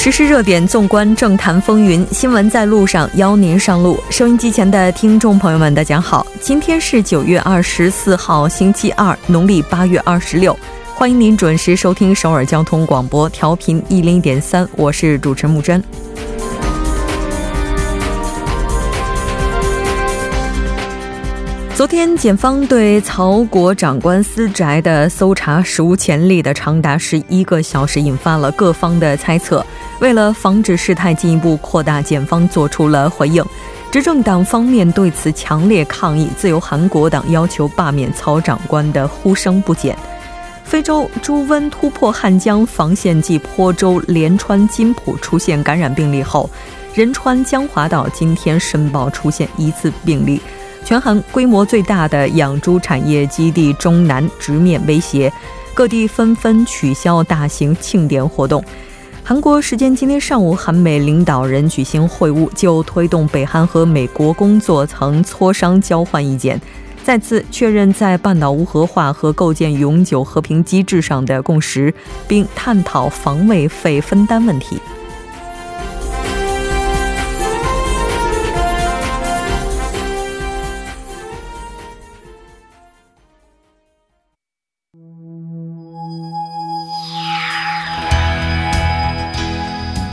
[0.00, 4.02] 追踪时事热点，纵观政坛风云，新闻在路上，邀您上路。
[4.08, 10.58] 收音机前的听众朋友们，大家好，今天是九月二十四号，星期二，农历八月二十六。
[10.94, 15.84] 欢迎您准时收听首尔交通广播，调频一零点三，我是主持人木真。
[21.74, 29.64] 昨天，检方对曹国长官私宅的搜查史无前例的长达十一个小时，引发了各方的猜测。
[30.00, 33.44] 为了防止事态进一步扩大，检方做出了回应。
[33.90, 39.96] 执政党方面对此强烈抗议，自由韩国党要求罢免曹长官的呼声不减。
[40.64, 46.48] 非洲猪瘟突破汉江防线暨坡州连川金浦出现感染病例后，
[46.94, 50.40] 仁川江华岛今天申报出现疑似病例。
[50.84, 55.30] 全韩规模最大的养猪产业基地中南直面威胁，
[55.74, 58.64] 各地纷纷取消大型庆典活动。
[59.30, 66.60] 韩国时间今天上午，韩美领导人举行会晤，就推动北韩和美国工作层磋商交换意见，
[67.04, 71.94] 再次确认在半岛无核化和构建永久和平机制上的共识，
[72.26, 74.80] 并探讨防卫费分担问题。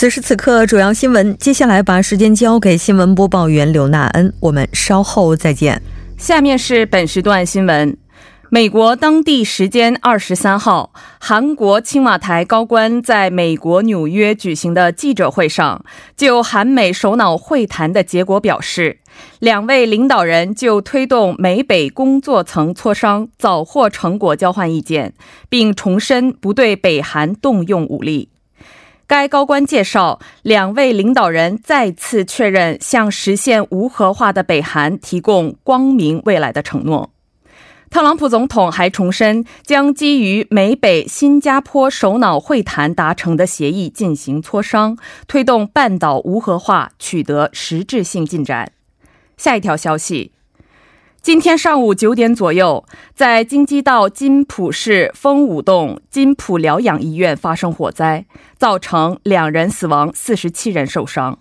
[0.00, 1.36] 此时此刻，主要新闻。
[1.36, 5.82] 接下来把时间交给新闻播报员刘娜恩，我们稍后再见。
[6.16, 7.94] 下面是本时段新闻：
[8.48, 15.84] 美国当地时间二十三号，韩国青瓦台高官在美国纽约举行的记者会上，
[16.16, 19.00] 就韩美首脑会谈的结果表示，
[19.38, 25.12] 两位领导人就推动美北工作层磋商早获成果交换意见，
[25.50, 28.30] 并重申不对北韩动用武力。
[29.10, 37.10] 该高官介绍，两位领导人再次确认向实现无核化的北韩提供光明未来的承诺。
[37.90, 44.96] 特朗普总统还重申，将基于美北新加坡首脑会谈达成的协议进行磋商，
[45.26, 48.70] 推动半岛无核化取得实质性进展。
[49.36, 50.30] 下一条消息。
[51.22, 52.82] 今天上午九点左右，
[53.14, 58.24] 在京畿道金浦市丰武洞金浦疗养医院发生火灾，
[58.56, 61.38] 造成两人死亡，四十七人受伤。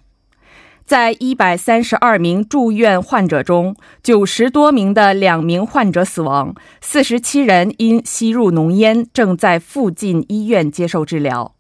[0.86, 3.74] 在一百三十二名住院患者中，
[4.04, 11.56] 九十多名的两名患者死亡，四十七人因吸入浓烟，正在附近医院接受治疗。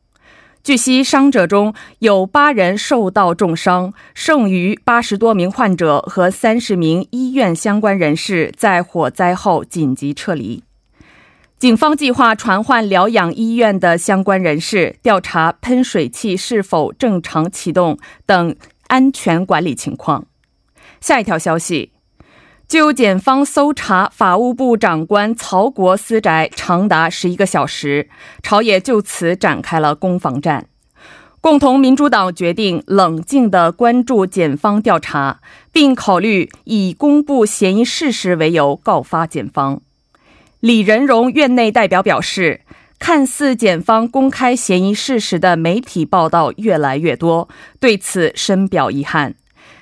[0.61, 10.63] 据悉，伤者中有八人受到重伤，剩余八十多名患者和三十名医院相关人士在火灾后紧急撤离。
[11.57, 18.55] 警方计划传唤疗养医院的相关人士，调查喷水器是否正常启动等
[18.87, 20.25] 安全管理情况。
[21.01, 21.93] 下一条消息。
[22.69, 28.07] 就检方搜查法务部长官曹国私宅长达十一个小时，
[28.43, 30.67] 朝野就此展开了攻防战。
[31.41, 35.39] 共同民主党决定冷静地关注检方调查，
[35.73, 39.81] 并考虑以公布嫌疑事实为由告发检方。
[40.59, 42.61] 李仁荣院内代表表示，
[42.99, 47.49] 看似检方公开嫌疑事实的媒体报道越来越多，
[47.79, 49.33] 对此深表遗憾。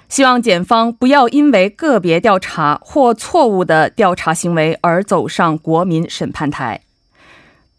[0.10, 6.82] 希望检方不要因为个别调查或错误的调查行为而走上国民审判台。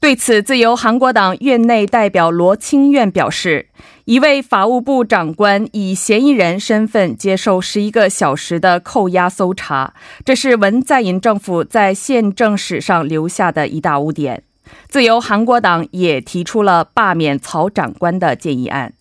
[0.00, 3.66] 对此，自由韩国党院内代表罗清苑表示，
[4.04, 9.94] 一位法务部长官以嫌疑人身份接受十一个小时的扣押搜查，
[10.24, 14.44] 这是文在寅政府在宪政史上留下的一大污点。
[14.88, 18.92] 自由韩国党也提出了罢免曹长官的建议案。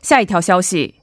[0.00, 0.99] 下一条消息。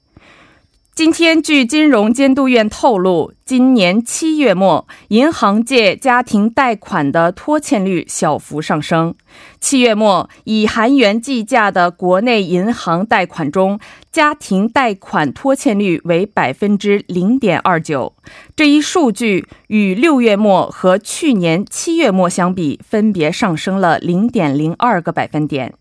[0.97, 9.13] 今天，据金融监督院透露，今年七月末，银行界家庭贷款的拖欠率小幅上升。
[9.59, 13.79] 七月末，以韩元计价的国内银行贷款中，
[14.11, 18.15] 家庭贷款拖欠率为百分之零点二九。
[18.55, 25.75] 这一数据与六月末和去年七月末相比，分别上升了零点零二个百分点。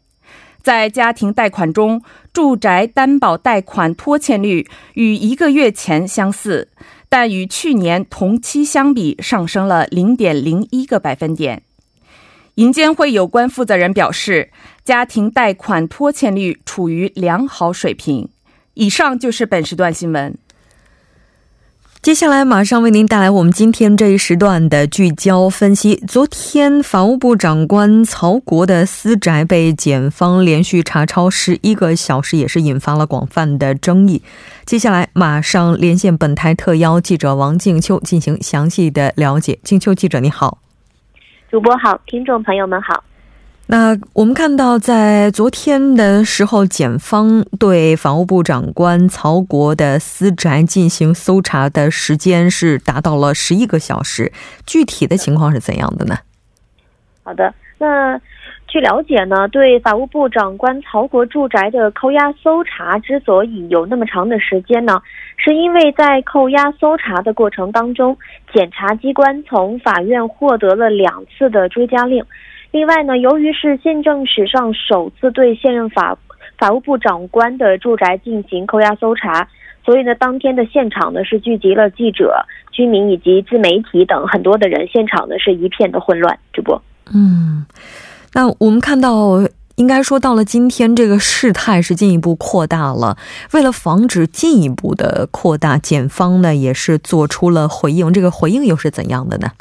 [0.66, 2.02] 在家庭贷款中，
[2.32, 6.66] 住宅担保贷款拖欠率与一个月前相似，
[7.08, 11.62] 但与去年同期相比上升了零点零一个百分点。
[12.56, 14.50] 银监会有关负责人表示，
[14.82, 18.28] 家庭贷款拖欠率处于良好水平。
[18.74, 20.36] 以上就是本时段新闻。
[22.06, 25.97] 接下来马上为您带来我们今天这一时段的聚焦分析。
[26.06, 34.23] 昨天，法务部长官曹国的私宅被检方连续查抄十一个小时，也是引发了广泛的争议。
[34.64, 39.59] 接下来马上连线本台特邀记者王静秋进行详细的了解。
[39.64, 40.59] 静秋记者，你好。
[41.50, 43.02] 主播好，听众朋友们好。
[43.68, 54.30] 那我们看到，在昨天的时候，检方对法务部长官曹国的私宅进行搜查的时间是达到了十一个小时。
[54.64, 56.16] 具体的情况是怎样的呢？
[57.24, 58.16] 好的，那
[58.68, 65.02] 据了解呢，对法务部长官曹国住宅的扣押搜查之所以有那么长的时间呢，
[65.36, 68.16] 是因为在扣押搜查的过程当中，
[68.54, 72.24] 检察机关从法院获得了两次的追加令。
[72.76, 76.19] 另外呢，由于是宪政史上首次对现任法
[76.58, 79.49] 法务部长官的住宅进行扣押搜查，
[79.82, 86.38] 所以呢，当天的现场呢是聚集了记者、居民以及自媒体等很多的人，现场呢是一片的混乱。
[86.52, 86.82] 主播，
[87.14, 87.64] 嗯，
[88.34, 89.40] 那我们看到，
[89.76, 93.17] 应该说到了今天，这个事态是进一步扩大了。
[93.55, 98.12] 为了防止进一步的扩大，检方呢也是做出了回应。
[98.12, 99.52] 这个回应又是怎样的呢？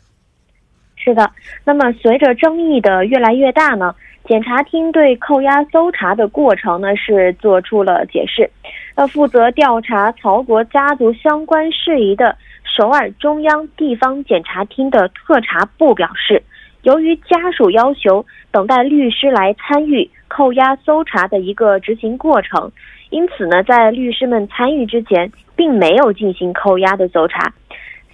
[1.05, 1.29] 是的，
[1.63, 3.93] 那么随着争议的越来越大呢，
[4.27, 8.49] 检察厅对扣押搜查的过程呢是做出了解释。
[8.95, 16.41] 那负责调查曹国家族相关事宜的首尔中央地方检察厅的特查部表示，
[16.81, 22.71] 由于家属要求等待律师来参与扣押搜查的一个执行过程，
[23.11, 27.53] 因此呢，在律师们参与之前，并没有进行扣押的搜查。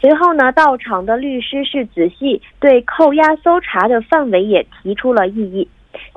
[0.01, 5.67] 随后呢，到场的律师是仔细对扣押搜查的范围也提出了异议。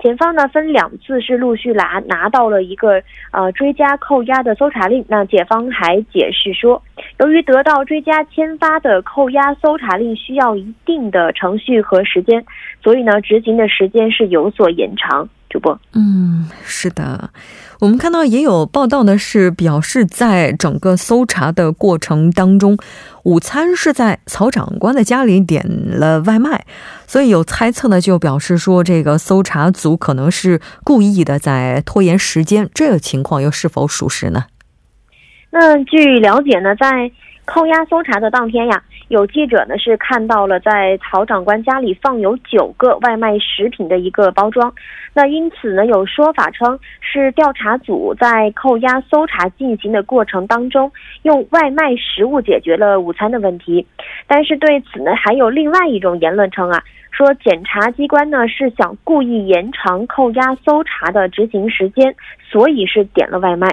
[0.01, 3.03] 检方呢分两次是陆续拿拿到了一个
[3.33, 5.05] 呃追加扣押的搜查令。
[5.09, 6.81] 那检方还解释说，
[7.19, 12.43] 由于得到追加签发的扣押搜查令需要一定的程序和时间，
[12.83, 15.29] 所以呢执行的时间是有所延长。
[15.55, 17.31] 主播，嗯，是的。
[17.79, 22.77] 我们看到也有报道的是，表示在整个搜查的过程当中，
[23.23, 26.67] 午餐是在曹长官的家里点了外卖，
[27.07, 34.47] 所以有猜测呢，就表示说这个搜查组可能是故意的在拖延时间，这个情况又是否属实呢？
[35.51, 37.09] 那据了解呢，在
[37.45, 38.83] 扣押搜查的当天呀。
[39.09, 44.73] 有记者呢是看到了在曹长官家里放有九个外卖食品的一个包装，
[45.13, 50.91] 那因此呢有说法称是调查组在扣押搜查进行的过程当中
[51.23, 53.87] 用外卖食物解决了午餐的问题，
[54.27, 62.15] 但是对此呢还有另外一种言论称啊，说检察机关呢是想故意延长扣押搜查的执行时间，
[62.51, 63.69] 所以是点了外卖。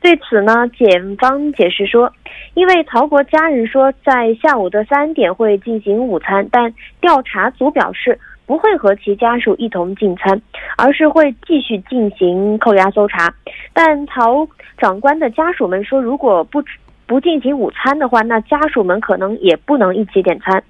[0.00, 2.12] 对此呢，检方解释说，
[2.54, 10.40] 因为曹国家人说在下午的三点会进行午餐，但调查组表示不会和其家属一同进餐，
[10.76, 13.34] 而是会继续进行扣押搜查。
[13.72, 14.46] 但曹
[14.78, 16.62] 长官的家属们说，如果不
[17.06, 20.62] 不进行午餐的话，那家属们可能也不能一起点餐。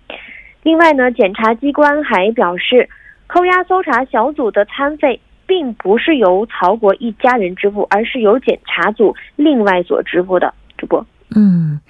[0.63, 2.89] 另外呢，检察机关还表示，
[3.27, 5.21] 扣押搜查小组的餐费。
[5.49, 10.55] 并不是由曹国一家人支付，而是由检察组另外所支付的。
[10.77, 11.81] 主播，嗯，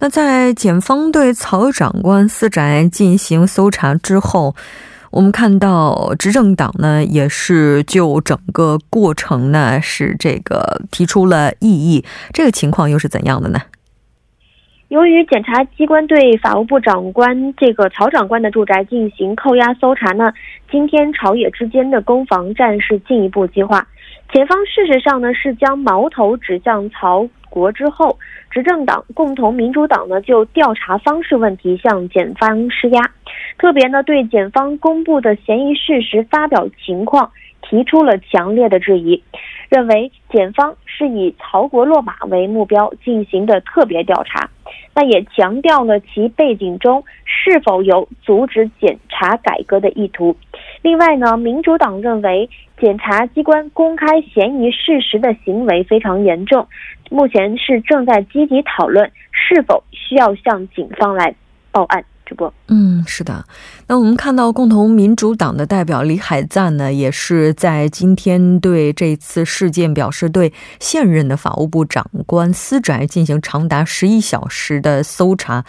[0.00, 4.56] 那在检方对曹长官私宅进行搜查之后，
[5.10, 13.60] 我们看到执政党呢也是就整个过程呢是这个提出了异议，这个情况又是怎样的呢？
[14.88, 20.32] 由于检察机关对法务部长官这个曹长官的住宅进行扣押搜查呢，
[20.70, 23.86] 今天朝野之间的攻防战是进一步激化。
[24.32, 28.18] 检方事实上呢是将矛头指向曹国之后，
[28.50, 33.02] 执政党共同民主党呢就调查方式问题向检方施压，
[33.58, 37.30] 特别呢对检方公布的嫌疑事实发表情况
[37.68, 39.22] 提出了强烈的质疑。
[39.68, 44.48] 认为检方是以曹国落马为目标进行的特别调查，
[44.94, 50.34] 那也强调了其背景中是否有阻止检察改革的意图。
[50.80, 52.48] 另外呢，民主党认为
[52.80, 56.66] 检察机关公开嫌疑事实的行为非常严重，
[57.10, 61.34] 目前是正在积极讨论是否需要向警方来
[61.70, 62.02] 报案。
[62.68, 63.44] 嗯，是的。
[63.86, 75.64] 那我们看到共同民主党的代表李海赞呢，也是在今天对这次事件表示对现任的法务部长官私宅进行长达十一小时的搜查，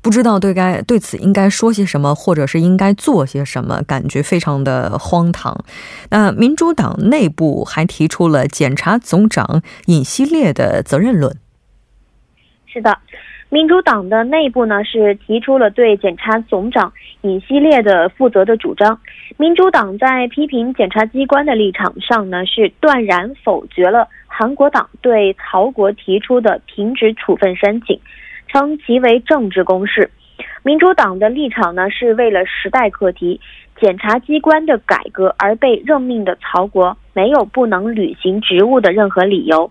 [0.00, 5.64] 不知道对该对此应该说些什么，或者是应该做些什么，感觉非常的荒唐。
[6.10, 11.36] 那民主党内部还提出了检察总长尹锡烈的责任论。
[12.66, 12.96] 是的。
[13.54, 18.98] 民主党的内部呢是提出了对检察总长尹锡烈的负责的主张。
[19.36, 28.00] 民主党在批评检察机关的立场上呢是断然否决了韩国党对曹国提出的停职处分申请，
[28.48, 30.10] 称其为政治攻势。
[30.64, 33.40] 民主党的立场呢是为了时代课题。
[33.80, 39.68] 检察机关的改革而被任命的曹国没有不能履行职务的任何理由，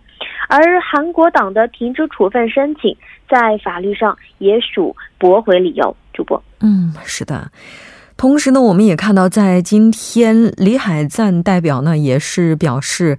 [0.50, 2.96] 而韩国党的停职处分申请
[3.30, 5.96] 在法律上也属驳回理由。
[6.14, 7.52] 主播，嗯，是的。
[8.16, 13.18] 同时呢，我们也看到，在今天，李海赞代表呢也是表示。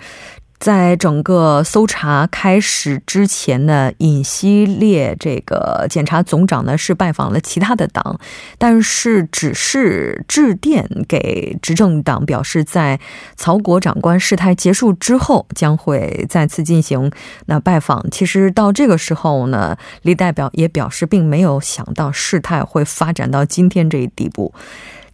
[0.64, 8.18] 在整个搜查开始之前呢，尹锡烈这个检察总长呢是拜访了其他的党，
[8.56, 12.98] 但是只是致电给执政党，表示在
[13.36, 17.12] 曹国长官事态结束之后将会再次进行
[17.44, 18.10] 那拜访。
[18.10, 24.54] 其实到这个时候呢，李代表也表示并没有想到事态会发展到今天这一地步。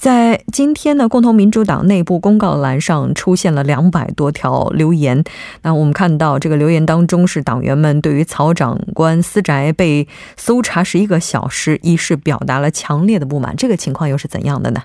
[0.01, 5.23] 在今天呢，共同民主党内部公告栏上出现了两百多条留言。
[5.63, 13.55] 那我们看到这个留言当中，是党员们对于曹长官私宅被搜查十一个小时一事表达了强烈的不满。
[13.55, 14.81] 这个情况又是怎样的呢？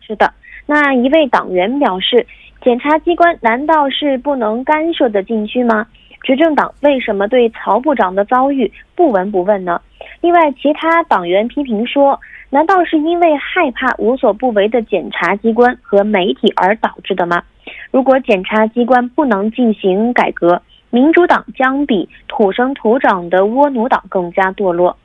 [0.00, 0.32] 是的，
[0.64, 2.26] 那一位党员表示，
[2.62, 5.86] 检察机关难道是不能干涉的禁区吗？
[6.22, 9.78] 执政党为什么对曹部长的遭遇不闻不问呢？
[10.22, 12.18] 另外，其他党员批评说。
[12.54, 17.42] 难道是因为害怕无所不为的检察机关和媒体而导致的吗？
[17.90, 24.96] 如果检察机关不能进行改革，民主党将比土生土长的倭奴党更加堕落。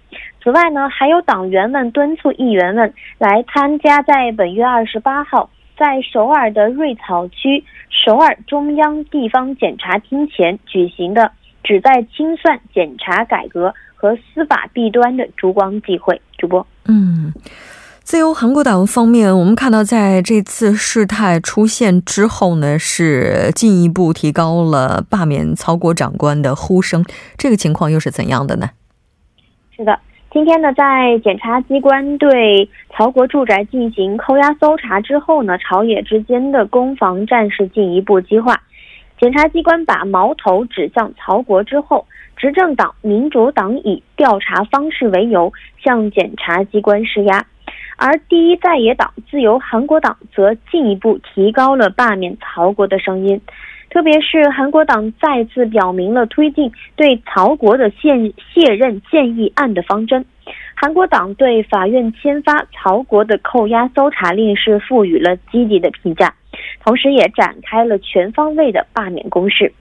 [0.43, 11.31] 此外呢，还有党员们敦促议员们来参加在本月二十八号在首尔的瑞草区首尔中央地方检察厅前举行的
[11.63, 16.21] 旨在清算检察改革和司法弊端的烛光集会。
[16.37, 16.63] 主播。
[16.91, 17.31] 嗯，
[18.01, 27.05] 自由韩国党方面，我们看到在这次事态出现之后呢，是进一步提高了罢免曹国长官的呼声。
[27.37, 28.71] 这个情况又是怎样的呢？
[29.77, 29.99] 是的，
[30.33, 32.67] 今天呢，在检察机关对
[32.97, 38.59] 曹国住宅进行扣押搜查之后呢，朝野之间的攻防战事进一步激化。
[39.21, 42.03] 检察机关把矛头指向曹国之后。
[42.39, 45.51] 执政党民主党以调查方式为由
[45.83, 47.45] 向检察机关施压，
[47.97, 53.41] 而第一在野党自由韩国党则进一步提高了罢免曹国的声音，
[53.89, 60.25] 特别是韩国党再次表明了推进对曹国的现卸任建议案的方针。
[60.75, 66.33] 韩国党对法院签发曹国的扣押搜查令是赋予了积极的评价，
[66.85, 69.73] 同时也展开了全方位的罢免攻势。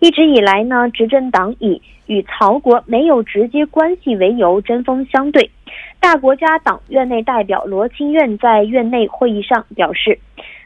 [0.00, 5.50] 一直以来呢，执政党以与曹国没有直接关系为由针锋相对。
[6.00, 10.18] 大国家党院内代表罗清苑在院内会议上表示，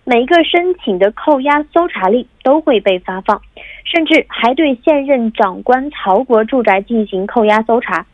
[0.05, 3.43] 每一个申请的扣押搜查令都会被发放，
[3.85, 8.07] 甚至还对现任长官曹国住宅进行扣押搜查。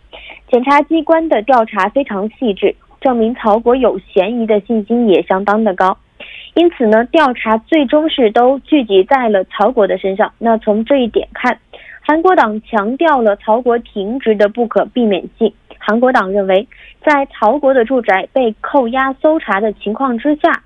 [0.50, 5.98] 检察机关的调查非常细致，证明曹国有嫌疑的信心也相当的高。
[6.54, 10.32] 因此呢，调查最终是都聚集在了曹国的身上。
[10.38, 11.58] 那从这一点看。
[12.02, 15.52] 韩国党强调了曹国停职的不可避免性。
[15.78, 16.66] 韩国党认为，
[17.04, 20.62] 在曹国的住宅被扣押搜查的情况之下，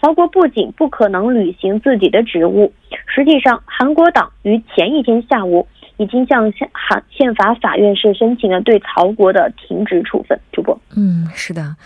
[0.00, 2.72] 曹国不仅不可能履行自己的职务，
[3.06, 10.40] 实际上，韩国党于前一天下午已经向宪韩宪法法院是申请了对曹国的停职处分。
[10.52, 11.76] 主播，嗯，是的。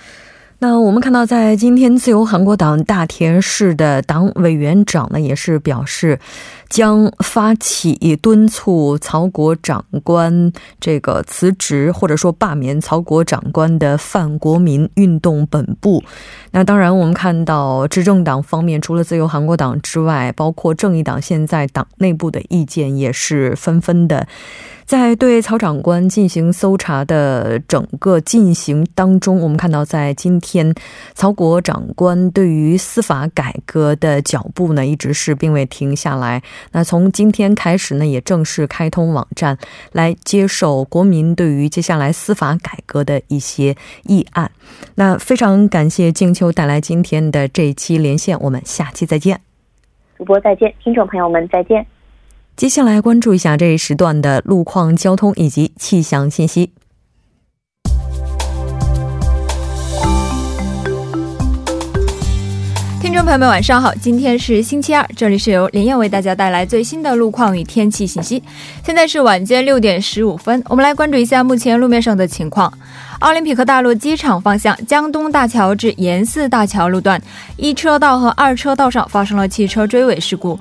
[0.62, 6.20] 那我们看到，在今天，自由韩国党大田市的党委员长呢，也是表示。
[6.68, 10.50] 将发起敦促曹国长官
[10.80, 16.02] 这个辞职，或者说罢免曹国长官的范国民运动本部。
[16.52, 24.26] 那当然，我们看到执政党方面，除了自由韩国党之外，包括正义党，现在党内部的意见也是纷纷的。
[24.84, 30.74] 在对曹长官进行搜查的整个进行当中，我们看到，在今天，
[31.14, 36.42] 曹国长官对于司法改革的脚步呢，一直是并未停下来。
[36.72, 39.56] 那从今天开始呢，也正式开通网站，
[39.92, 44.50] 来接受国民对于接下来司法改革的一些议案。
[44.96, 49.40] 那非常感谢静秋带来今天的这一期连线，我们下期再见。
[50.18, 51.84] 主播再见，听众朋友们再见。
[52.54, 56.70] 接下来关注一下这一时段的路况、交通以及气象信息。
[63.00, 63.92] 听众朋友们，晚上好！
[63.94, 68.42] 今天是星期二，这里是由连燕为大家带来最新的路况与天气信息。
[68.84, 72.72] 现在是晚间六点十五分，我们来关注一下目前路面上的情况。
[73.20, 77.20] 奥林匹克大陆机场方向江东大桥至延寺大桥路段，
[77.56, 80.58] 一车道和二车道上发生了汽车追尾事故。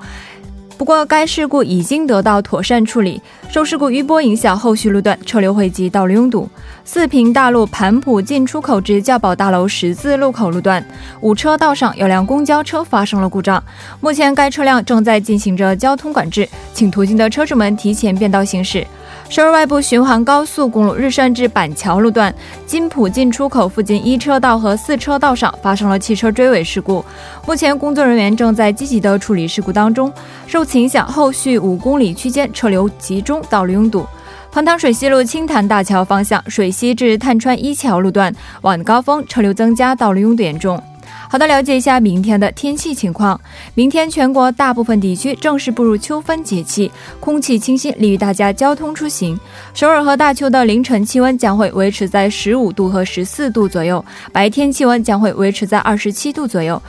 [0.82, 3.22] 不过，该事故已经得到妥善处理。
[3.52, 6.48] 受事故余波影响，后续路段车流汇集，道路拥堵。
[6.86, 10.82] 四平大路盘浦进出口至教宝大楼十字路口路段，
[11.20, 13.62] 五车道上有辆公交车发生了故障，
[14.00, 18.86] 目前该车辆正在进行着交通管制，请途经的车主们提前变道行驶。
[19.28, 22.34] 首尔外部循环高速公路日山至板桥路段
[22.66, 27.04] 金浦进出口附近一车道和四车道上发生了汽车追尾事故，
[27.46, 30.10] 目前工作人员正在积极的处理事故当中。
[30.46, 34.06] 受此影响，后续五公里区间车流集中，道路拥堵。
[34.50, 40.82] 彭塘水西路青潭大桥方向水西至探川一桥路段晚高峰车流增加，道路拥堵严重。
[41.30, 43.40] 好的，了解一下明天的天气情况。
[43.72, 49.40] 明天全国大部分地区正式步入秋分节气，空气清新，利于大家交通出行。
[49.72, 56.80] 首尔和大邱的凌晨气温将会维持在十五度和十四度左右，白天气温将会维持在二十七度左右。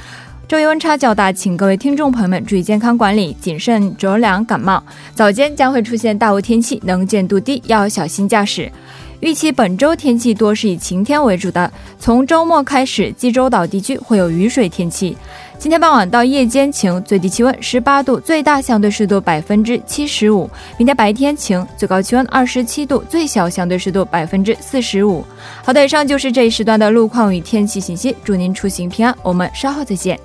[0.53, 4.83] 昼夜温差较大，请各位听众朋友们注意健康管理，谨慎着凉感冒。
[5.15, 8.71] 早间将会出现大雾天气，能见度低，要小心驾驶。
[9.19, 15.17] 预期本周天气多是以晴天为主的，从周末开始，济州岛地区会有雨水天气。
[15.57, 20.47] 今天傍晚到夜间晴，最低气温十八度，最大相对湿度百分之七十五。
[20.77, 25.25] 明天白天晴，最高气温二十七度，最小相对湿度百分之四十五。
[25.63, 30.19] 好的，以上就是这一时段的路况与天气信息，祝您出行平安，我们稍后再见。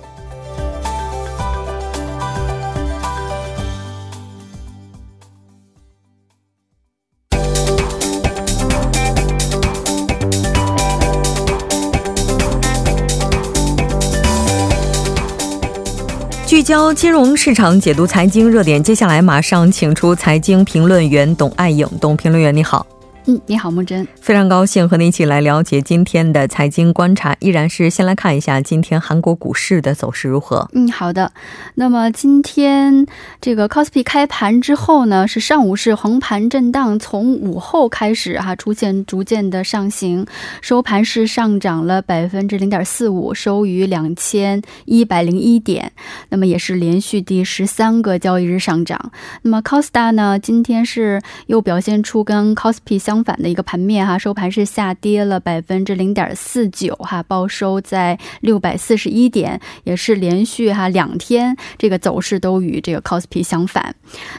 [16.69, 18.83] 交金融市场，解读财经热点。
[18.83, 22.85] 接下来马上请出财经评论员董爱颖，董评论员你好。
[23.29, 27.37] 嗯，你好，木真，非常高兴和你一起来了解今天的财经观察。
[27.39, 30.67] 依然是先来看一下今天韩国股市的走势如何。
[30.73, 31.31] 嗯，好的。
[31.75, 33.05] 那么今天
[33.39, 40.25] 这个 c o s p i 开盘之后呢，是上午是横盘震荡，从午后开始哈出现逐渐的上行，
[40.63, 45.91] 收盘是上涨了百分之零点四五，收于两千一百零一点。
[46.29, 49.11] 那么也是连续第十三个交易日上涨。
[49.43, 63.93] 那么 Costa 呢，今天是又表现出跟 c o s p i 相相反的一个盘面哈，收盘是下跌了百分之零点四九哈，报收在六百四十一点，也是连续哈两天这个走势都与这个 c o s p i 相反。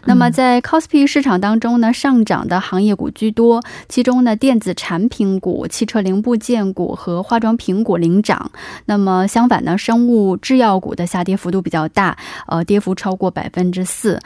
[0.07, 8.51] 那么在 c o s p i 市场当中呢，上涨的行业股居多，其中呢电子产品股、汽车零部件股和化妆品股领涨。
[8.87, 12.17] 那么相反呢，生物制药股的下跌幅度比较大，
[12.47, 14.19] 呃，跌幅超过百分之四。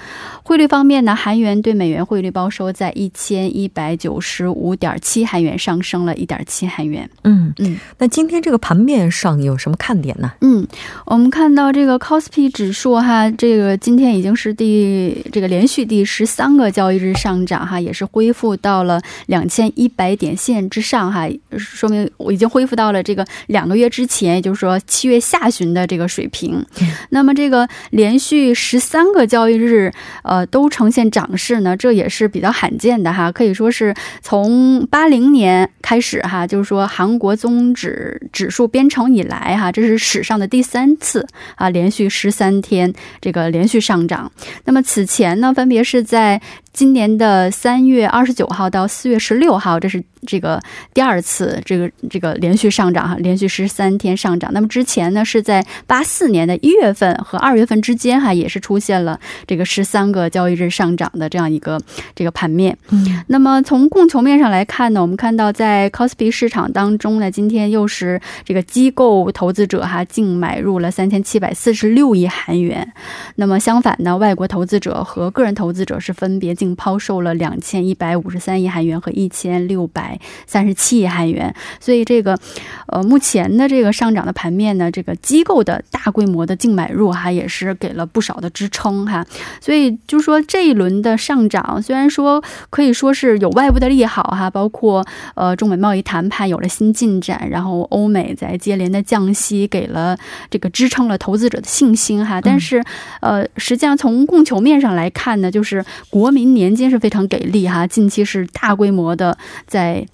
[0.45, 4.34] 汇率方面呢，韩元对美元汇率报收在一千一百九十。
[4.35, 7.09] 十五点七韩元上升了一点七韩元。
[7.23, 10.33] 嗯嗯，那今天这个盘面上有什么看点呢？
[10.41, 10.67] 嗯，
[11.07, 26.65] 我们看到这个 c o s p i 指数哈，这个今天已经是第这个连续第十三个交易日上涨哈，也是恢复到了两千一百点线之上哈，说明我已经恢复到了这个两个月之前，也就是说七月下旬的这个水平。
[27.11, 29.93] 那么这个连续十三个交易日
[30.23, 33.95] 呃都呈现涨势呢，这也是比较罕见的哈，可以说是
[34.27, 44.33] 从八零年开始，哈，就是说韩国综指指数编程以来，哈，这是史上的第三次啊，连续十三天这个连续上涨。
[44.65, 46.41] 那么此前呢，分别是在
[46.75, 50.05] 今年的三月二十九号到四月十六号，这是。
[50.27, 50.59] 这个
[50.95, 54.51] 第二次这个这个连续上涨哈，连续十三天上涨。
[54.55, 61.79] 那么之前呢，是在八四年的一月份和二月份之间哈，也是出现了这个十三个交易日上涨的这样一个
[62.15, 62.75] 这个盘面。
[62.89, 72.91] 嗯，那么从供求面上来看呢，我们看到在 c o s p i 市场当中呢，今天又是这个机构投资者哈净买入了三千七百四十六亿韩元。
[73.35, 81.55] 那么相反呢，外国投资者和个人投资者是分别净净抛售了两千一百五十三亿韩元和一千六百三十七亿韩元。
[81.79, 82.39] 所以这个，
[82.87, 89.27] 呃，目前的这个上涨的盘面呢，这个机构的大规模的净买入哈，也是给了不少的支撑哈。
[89.61, 100.17] 所以就是说这一轮的上涨，虽然说可以说是有外部的利好哈，包括呃中美贸易谈判有了新进展，然后欧美在接连的降息，给了
[100.49, 102.41] 这个支撑了投资者的信心哈。
[102.41, 102.83] 但是
[103.21, 109.37] 呃，实际上从供求面上来看呢，就是国民年金是非常给力哈，近期是大规模的
[109.67, 110.07] 在。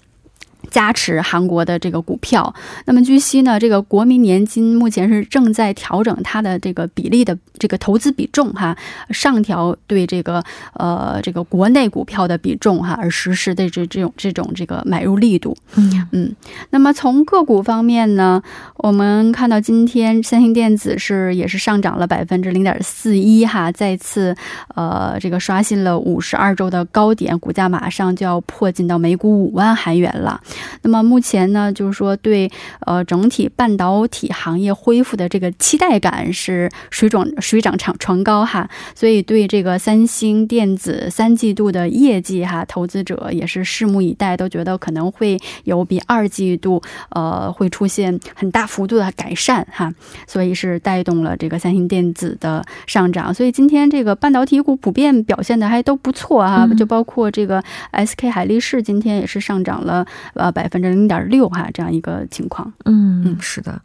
[0.71, 2.51] 加持韩国的这个股票。
[2.85, 8.75] 那么据悉呢，这个国民年金目前是正在调整它的这个比例的这个投资比重哈，
[9.11, 15.55] 上调对这个呃这个国内股票的比重哈，而实施的这这种这种这个买入力度。
[15.75, 16.35] 嗯嗯。
[16.71, 18.41] 那么从个股方面呢，
[18.77, 24.35] 我们看到今天三星电子是也是上涨了百分之零点四一哈，再次
[24.75, 30.39] 呃这个刷新了五十二周的高点，股价马上就要破近到每股五万韩元了。
[30.81, 49.93] 那么目前呢，就是说对呃整体半导体行业恢复的这个期待感是水涨水涨船船高哈，所以对这个三星电子三季度的业绩哈，投资者也是拭目以待，都觉得可能会有比二季度呃会出现很大幅度的改善哈，
[50.27, 60.05] 所以是带动了这个三星电子的上涨，所以今天这个半导体股普遍表现的还都不错哈，就包括这个 SK 海力士今天也是上涨了。
[60.33, 62.71] 呃，百分之零点六哈，这样一个情况。
[62.85, 63.81] 嗯嗯，是的。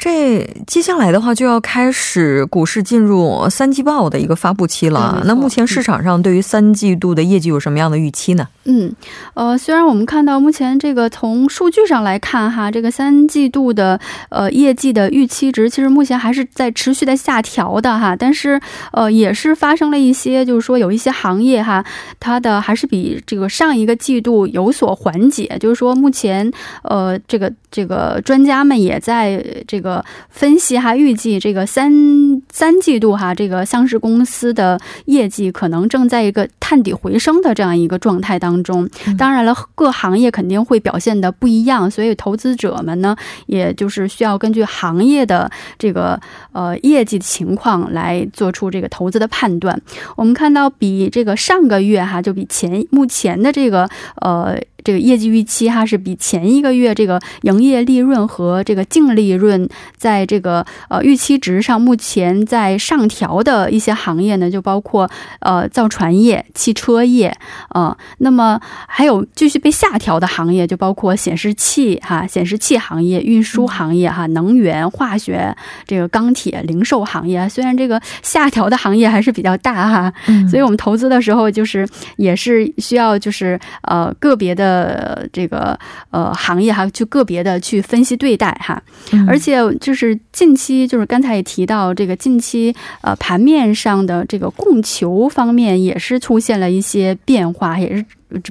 [0.00, 5.20] 这接下来的话就要开始股市进入三季报的一个发布期了。
[5.26, 8.48] 那目前市场上对于三季度的业绩有什么样的预期呢？
[8.64, 8.90] 嗯，
[9.34, 18.58] 呃，虽然我们看到目前这个从数据上来看哈，这个三季度的呃业绩的预期值其实目前还是在持续的下调的哈，但是
[18.92, 21.84] 呃也是发生了一些，就是说有一些行业哈，
[22.18, 25.58] 它的还是比这个上一个季度有所缓解。
[25.60, 26.50] 就是说目前
[26.84, 30.04] 呃这个这个专家们也在这个。
[30.28, 31.92] 分析哈，预计这个三
[32.50, 38.88] 三季度哈，这个上市公司的业绩可能正在一个探底回升的这样一个状态当中。
[39.18, 43.14] 当然了，各行业肯定会表现的不一样，所以投资者们呢，
[43.46, 46.18] 也就是需要根据行业的这个
[46.52, 49.78] 呃业绩情况来做出这个投资的判断。
[50.16, 53.88] 我们看到比这个上个月哈，就比前目前的这个
[54.22, 54.58] 呃。
[54.82, 67.36] 这个业绩预期哈是比前一个月这个营业利润和这个净利润在这个呃预期值上目前在上调的一些行业呢，就包括呃造船业、汽车业
[67.68, 75.54] 啊，那么还有继续被下调的行业就包括显示器哈、显示器行业、运输行业哈、能源、化学、
[75.86, 77.48] 这个钢铁、零售行业。
[77.48, 80.12] 虽然这个下调的行业还是比较大哈，
[80.48, 84.69] 所以我们投资的时候就是也是需要就是呃个别的。
[84.70, 85.78] 呃，这个
[86.10, 88.80] 呃行业哈，去个别的去分析对待哈，
[89.26, 98.04] 而且就是近期，就是刚才也提到这个近期呃盘面上的这个供求方面也是出现了一些变化，也是。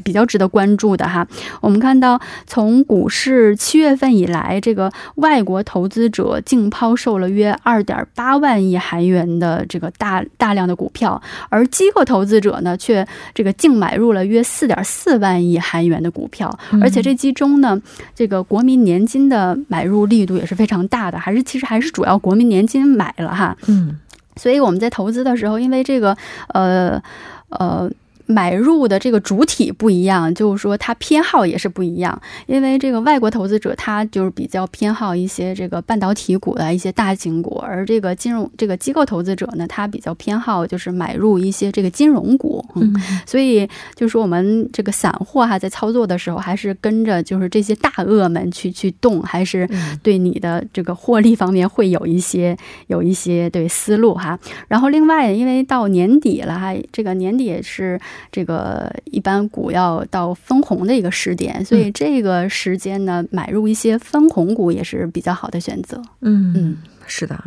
[0.03, 1.27] 比较值得关注的哈，
[1.61, 17.79] 我们看到从股市七月份以来，这个外国投资者净抛售了约二点八万亿韩元的这个大大量的股票，而机构投资者呢，却这个净买入了约四点四万亿韩元的股票，而且这其中呢，
[18.15, 23.97] 这个国民年金的买入力度也是非常大的，还是其实还是主要国民年金买了哈，嗯，
[24.35, 26.15] 所以我们在投资的时候，因为这个
[26.49, 27.01] 呃
[27.49, 27.89] 呃。
[28.31, 32.21] 买入的这个主体不一样，就是说它偏好也是不一样。
[32.45, 42.63] 因为这个外国投资者他就是比较偏好一些这个半导体股的一些大型股，而这个金融这个机构投资者呢，他比较偏好就是买入一些这个金融股。
[42.75, 42.93] 嗯，
[43.25, 49.67] 所以就是说我们这个散户哈，在操作的时候还是跟着就是这些大鳄们去去动，还是
[50.03, 54.37] 对你的这个获利方面会有一些有一些对思路哈。
[54.67, 57.99] 然后另外，因为到年底了哈，这个年底也是。
[58.31, 66.01] 这个一般股要到分红的一个时点，所以这个时间呢，买入一些分红股也是比较好的选择。
[66.21, 66.77] 嗯嗯，
[67.07, 67.39] 是的。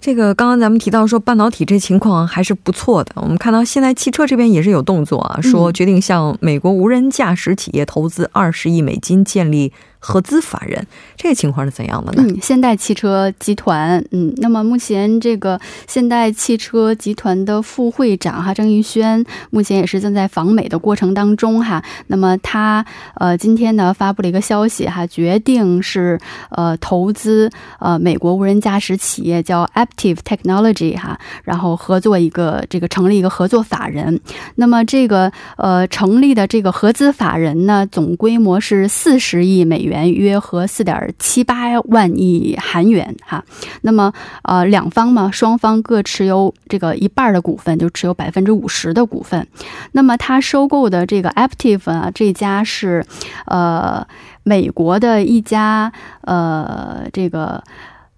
[0.00, 12.24] 这个刚刚咱们提到说半导体这情况还是不错的，我们看到现在汽车这边也是有动作啊，说决定向美国无人驾驶企业投资二十亿美金建立合资法人，这个情况是怎样的呢？
[12.26, 21.82] 嗯，现代汽车集团，嗯，那么目前这个现代汽车集团的副会长哈郑玉轩，目前也是正在访美的过程当中哈。
[22.06, 22.84] 那么他
[23.14, 26.18] 呃今天呢发布了一个消息哈，决定是
[26.50, 34.20] 呃投资呃美国无人驾驶企业叫 Active Technology 哈，然后合作一个这个成立一个合作法人。
[34.54, 43.42] 那么这个呃成立的这个合资法人呢，总规模是四十亿美元，元约合四点七八万亿韩元哈。
[43.80, 49.46] 那么呃两方嘛，双方各持有这个一半的股份，就持有百分之五十的股份。
[49.92, 53.04] 那么他收购的这个 Aptiv 啊，这家是
[53.46, 54.06] 呃
[54.42, 57.64] 美国的一家呃这个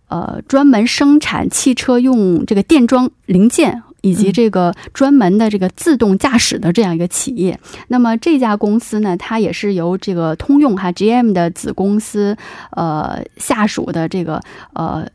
[0.08, 3.82] 呃专门生产汽车用这个电装零件。
[4.02, 7.58] 以及这个专门的这个自动驾驶的这样一个企业，
[7.88, 12.36] 那么这家公司呢，它也是由这个通用哈 GM 的子公司，
[12.70, 14.40] 呃下属的这个
[14.72, 15.06] 呃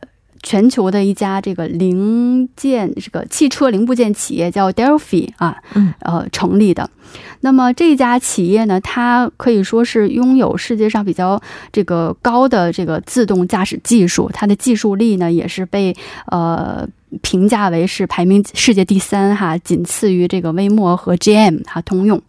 [0.44, 6.90] 全球的一家这个零件这个汽车零部件企业叫 Delphi 啊，嗯呃成立的。
[7.42, 15.96] 那么这家企业呢，它可以说是拥有世界上比较这个高的这个自动驾驶技术，它的技术力呢也是被
[16.28, 16.88] 呃。
[17.22, 22.22] 评价为是排名世界第三哈，仅次于这个威莫和 GM 哈通用。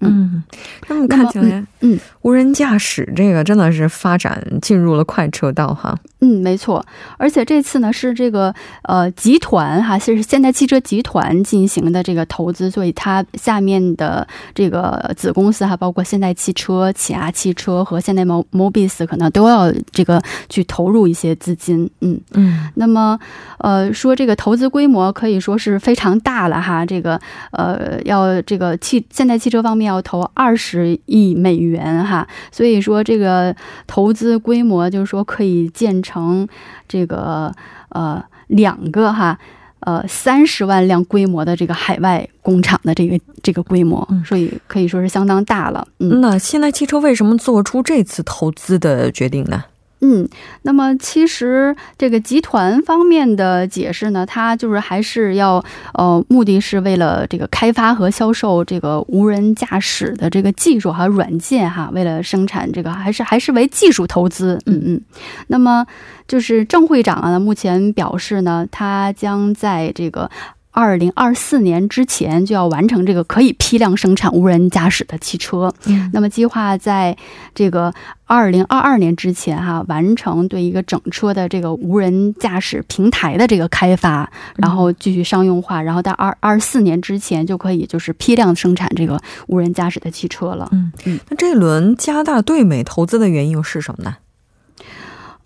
[0.00, 0.42] 嗯，
[0.88, 5.96] 那么看起来，嗯，无人驾驶这个真的是发展进入了快车道哈。
[6.22, 6.84] 嗯，没错，
[7.16, 21.88] 而且这次呢是这个呃集团哈，是现代汽车集团进行的这个投资，所以它下面的这个子公司哈，包括现代汽车、起亚汽车和现代 Mo Mobis 可能都要这个去投入一些资金。
[22.00, 22.20] 嗯。
[22.32, 23.18] 嗯，那么
[23.58, 27.18] 呃说这个投资规模可以说是非常大了哈，这个
[27.52, 33.54] 呃要这个汽现代汽车方面要投二十亿美元哈，所以说这个
[33.86, 36.48] 投资规模就是说可以建成。
[36.88, 37.52] 这个
[37.90, 39.38] 呃两个哈
[39.80, 45.86] 呃三十万辆规模的这个海外工厂的这个这个规模，所以可以说是相当大了。
[46.00, 49.62] 嗯，那现代汽车为什么做出这次投资的决定呢？
[50.00, 50.28] 嗯，
[50.62, 55.62] 那么其实这个集团方面的解释呢，它就是还是要
[55.94, 64.58] 呃，目的是为了这个开发和销售这个无人驾驶的这个技术和软件哈，为了生产这个还是还是为技术投资。
[64.66, 65.00] 嗯嗯，
[65.48, 65.86] 那么
[66.26, 70.30] 就是郑会长啊，目前表示呢，他将在这个。
[70.72, 75.74] 二零二四年之前就要完成这个可以批量生产无人驾驶的汽车。
[75.86, 77.16] 嗯，那么计划在
[77.54, 77.92] 这个
[78.24, 90.68] 二零二二年之前哈完成对一个整车的这个无人驾驶平台的这个开发，然后继续商用化，然后到二二四年之前就可以就是批量生产这个无人驾驶的汽车了。
[90.70, 94.16] 嗯嗯，那这一轮加大对美投资的原因又是什么呢？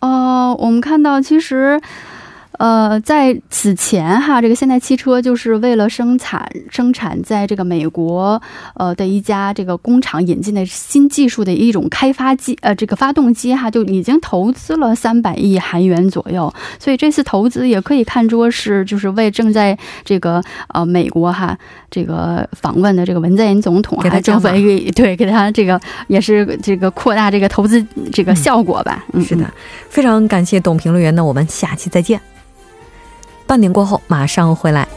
[0.00, 1.80] 呃，我们看到其实。
[2.58, 8.40] 呃，在此前哈，这个现代汽车就是为了生产生产在这个美国
[8.74, 16.52] 呃的一家这个工厂引进的新技术的一种开发机呃这个发动机哈，就已经投资了三百亿韩元左右。
[16.78, 21.58] 所以这次投资也可以看作是就是为正在这个呃美国哈
[21.90, 24.48] 这个访问的这个文在寅总统给他政府
[24.94, 29.04] 对给他这个也是这个扩大这个投资这个效果吧。
[29.12, 29.44] 嗯，是的，
[29.88, 32.20] 非常感谢董评论员那，我们下期再见。
[33.54, 34.88] 半年过后马上回来。